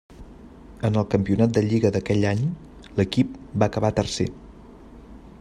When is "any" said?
2.31-2.41